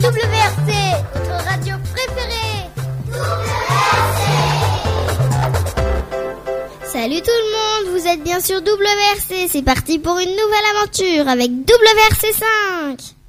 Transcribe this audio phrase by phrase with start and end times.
[0.00, 0.70] WRC,
[1.14, 2.70] votre radio préférée.
[6.84, 11.28] Salut tout le monde, vous êtes bien sûr WRC, c'est parti pour une nouvelle aventure
[11.28, 13.19] avec WRC 5.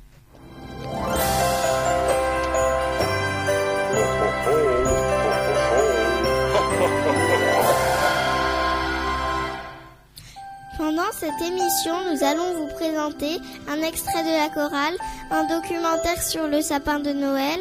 [11.40, 14.96] Émission, nous allons vous présenter un extrait de la chorale,
[15.30, 17.60] un documentaire sur le sapin de Noël,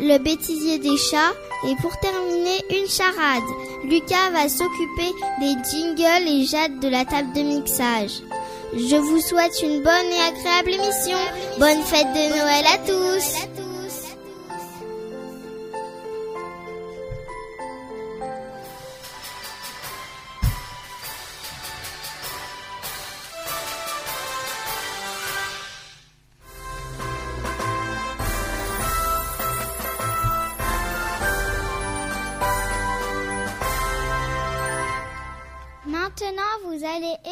[0.00, 1.32] le bêtisier des chats
[1.66, 3.42] et pour terminer une charade.
[3.84, 8.22] Lucas va s'occuper des jingles et Jade de la table de mixage.
[8.74, 11.18] Je vous souhaite une bonne et agréable émission.
[11.58, 13.57] Bonne fête de Noël à tous.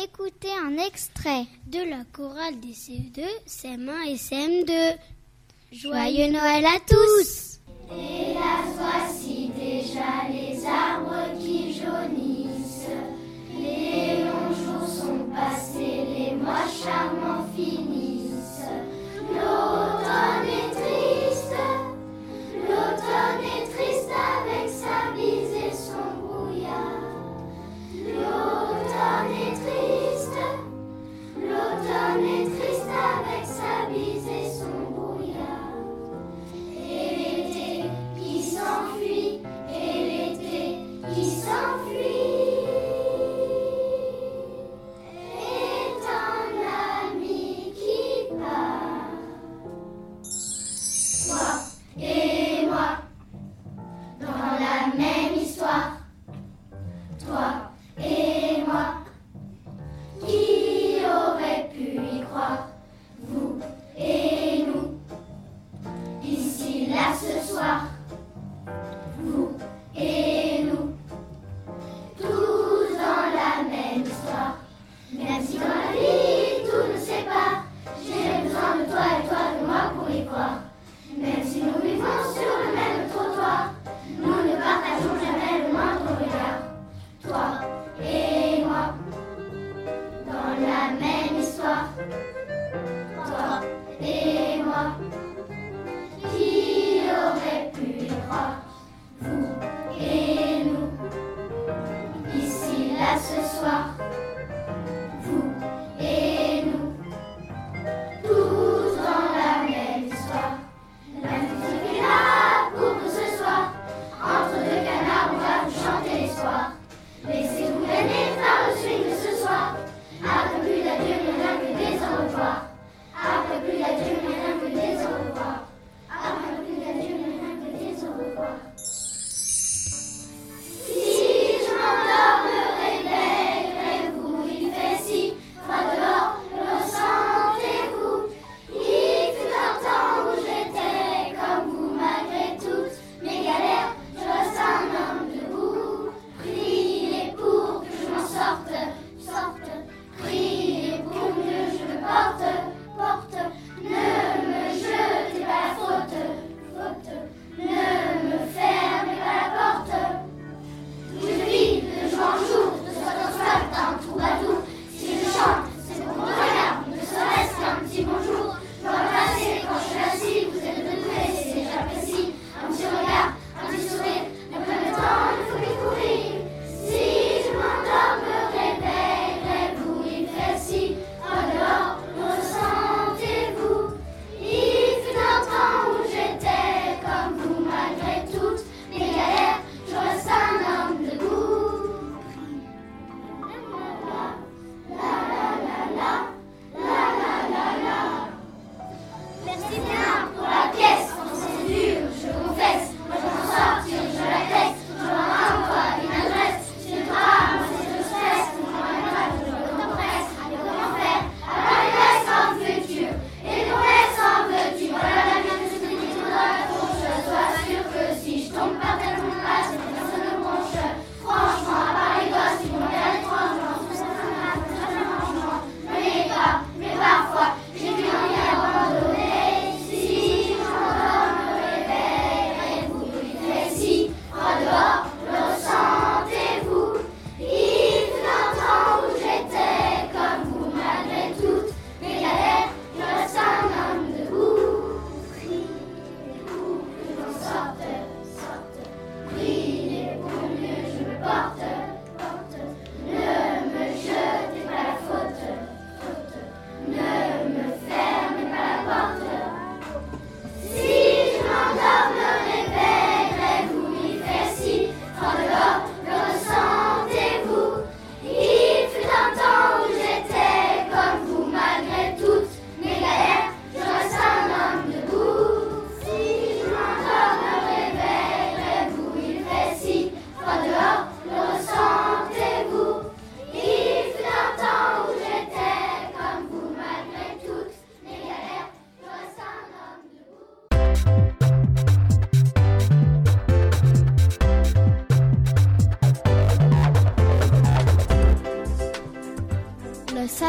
[0.07, 4.97] Écouter un extrait de la chorale des CE2, CM1 et CM2.
[5.73, 7.59] Joyeux Noël à tous
[8.77, 10.65] voici déjà les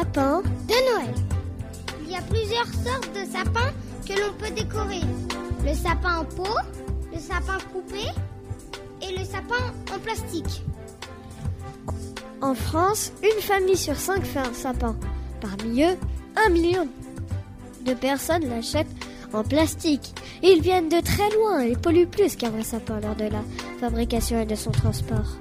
[0.03, 1.13] de Noël.
[2.03, 3.73] Il y a plusieurs sortes de sapins
[4.07, 5.01] que l'on peut décorer.
[5.65, 6.55] Le sapin en peau,
[7.11, 8.03] le sapin coupé
[9.01, 10.63] et le sapin en plastique.
[12.41, 14.95] En France, une famille sur cinq fait un sapin.
[15.41, 15.97] Parmi eux,
[16.45, 16.87] un million
[17.81, 18.85] de personnes l'achètent
[19.33, 20.13] en plastique.
[20.43, 23.41] Ils viennent de très loin et polluent plus qu'un vrai sapin lors de la
[23.79, 25.37] fabrication et de son transport.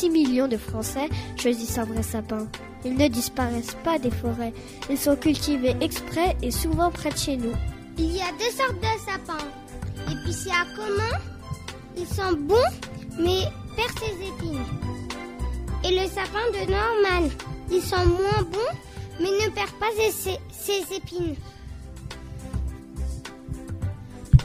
[0.00, 2.46] 6 millions de Français choisissent un vrai sapin.
[2.86, 4.54] Ils ne disparaissent pas des forêts.
[4.88, 7.52] Ils sont cultivés exprès et souvent près de chez nous.
[7.98, 9.46] Il y a deux sortes de sapins.
[10.10, 11.18] Épicéa commun,
[11.98, 12.56] ils sont bons
[13.18, 13.42] mais
[13.76, 14.64] perdent ses épines.
[15.84, 17.28] Et le sapin de Norman,
[17.70, 18.74] ils sont moins bons
[19.20, 19.92] mais ne perdent pas
[20.50, 21.36] ses épines.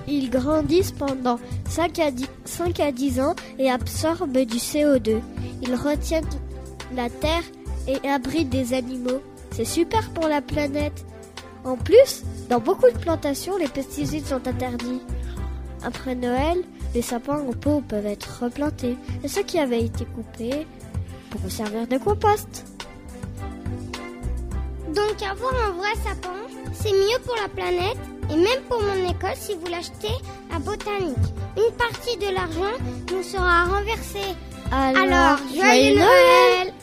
[0.08, 5.20] Ils grandissent pendant 5 à, 10, 5 à 10 ans et absorbent du CO2.
[5.62, 6.26] Ils retiennent
[6.96, 7.44] la terre
[7.88, 9.22] et abritent des animaux.
[9.52, 11.06] C'est super pour la planète.
[11.64, 15.02] En plus, dans beaucoup de plantations, les pesticides sont interdits.
[15.84, 16.58] Après Noël,
[16.94, 20.68] les sapins en pot peuvent être replantés et ceux qui avaient été coupés
[21.30, 22.66] pourront servir de compost.
[24.88, 26.36] Donc avoir un vrai sapin,
[26.74, 27.98] c'est mieux pour la planète
[28.32, 30.16] et même pour mon école si vous l'achetez
[30.54, 31.16] à Botanique.
[31.58, 32.76] Une partie de l'argent
[33.12, 34.36] nous sera renversée.
[34.72, 36.74] Alors, Alors joyeux joyeux Noël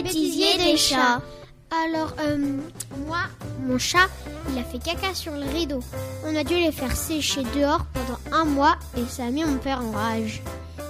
[0.00, 1.20] bêtisier des chats.
[1.84, 2.36] Alors, euh,
[3.06, 3.22] moi,
[3.66, 4.08] mon chat,
[4.50, 5.80] il a fait caca sur le rideau.
[6.26, 9.56] On a dû les faire sécher dehors pendant un mois et ça a mis mon
[9.56, 10.42] père en rage.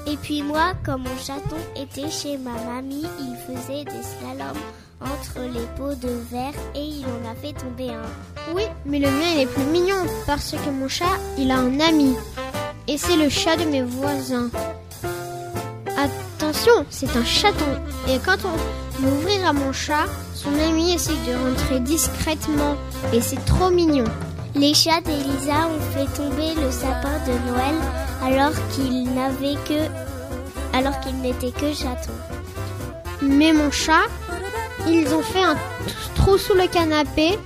[0.06, 4.58] Et puis moi, quand mon chaton était chez ma mamie, il faisait des slaloms
[5.00, 8.54] entre les pots de verre et il en a fait tomber un.
[8.54, 11.78] Oui, mais le mien, il est plus mignon parce que mon chat, il a un
[11.80, 12.16] ami.
[12.88, 14.50] Et c'est le chat de mes voisins.
[16.90, 17.64] C'est un chaton.
[18.08, 22.76] Et quand on ouvrir à mon chat, son ami essaie de rentrer discrètement.
[23.12, 24.04] Et c'est trop mignon.
[24.54, 27.74] Les chats d'Elisa ont fait tomber le sapin de Noël
[28.22, 29.88] alors qu'il n'avait que
[30.76, 32.12] alors qu'il n'était que chaton.
[33.22, 34.06] Mais mon chat,
[34.86, 35.56] ils ont fait un
[36.14, 37.38] trou sous le canapé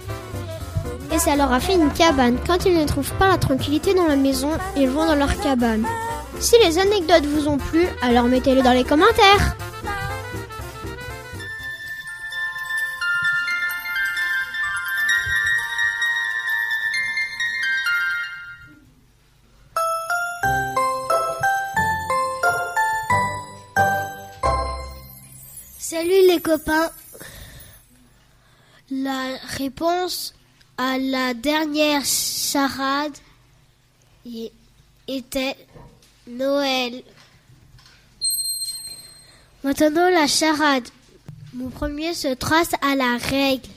[1.13, 2.37] et ça leur a fait une cabane.
[2.47, 5.87] Quand ils ne trouvent pas la tranquillité dans la maison, ils vont dans leur cabane.
[6.39, 9.57] Si les anecdotes vous ont plu, alors mettez-les dans les commentaires.
[25.79, 26.91] Salut les copains.
[28.91, 30.35] La réponse
[30.77, 33.17] à la dernière charade
[35.09, 35.57] était
[36.27, 37.03] Noël.
[39.63, 40.89] Maintenant la charade.
[41.55, 43.69] Mon premier se trace à la règle.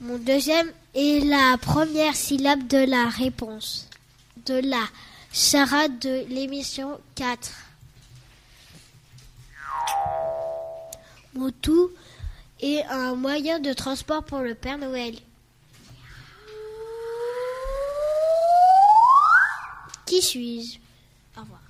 [0.00, 3.88] Mon deuxième est la première syllabe de la réponse.
[4.46, 4.82] De la
[5.32, 7.50] charade de l'émission 4.
[11.34, 11.90] Mon tout
[12.60, 15.14] est un moyen de transport pour le Père Noël.
[20.08, 20.78] Qui suis-je?
[21.36, 21.60] Au revoir.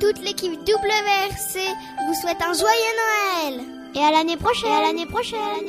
[0.00, 1.60] Toute l'équipe WRC
[2.06, 4.70] vous souhaite un joyeux Noël Et à l'année prochaine.
[4.70, 5.66] et à l'année prochaine.